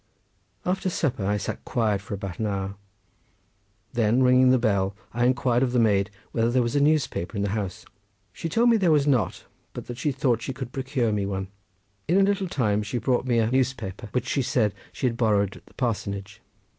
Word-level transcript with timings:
After 0.65 0.89
supper 0.89 1.23
I 1.27 1.37
sat 1.37 1.63
quiet 1.63 2.01
for 2.01 2.15
about 2.15 2.39
an 2.39 2.47
hour. 2.47 2.73
Then 3.93 4.23
ringing 4.23 4.49
the 4.49 4.57
bell 4.57 4.95
I 5.13 5.25
inquired 5.25 5.61
of 5.61 5.73
the 5.73 5.79
maid 5.79 6.09
whether 6.31 6.49
there 6.49 6.63
was 6.63 6.75
a 6.75 6.79
newspaper 6.81 7.37
in 7.37 7.43
the 7.43 7.49
house. 7.53 7.85
She 8.33 8.49
told 8.49 8.69
me 8.71 8.77
there 8.77 8.89
was 8.89 9.05
not, 9.05 9.45
but 9.73 9.85
that 9.85 9.99
she 9.99 10.11
thought 10.11 10.41
she 10.41 10.53
could 10.53 10.71
procure 10.73 11.11
me 11.11 11.27
one. 11.27 11.49
In 12.07 12.17
a 12.19 12.23
little 12.23 12.47
time 12.49 12.81
she 12.81 12.97
brought 12.97 13.27
me 13.27 13.37
a 13.37 13.51
newspaper, 13.51 14.09
which 14.11 14.25
she 14.27 14.41
said 14.41 14.73
she 14.91 15.05
had 15.05 15.17
borrowed 15.17 15.57
at 15.57 15.67
the 15.67 15.75
parsonage. 15.75 16.41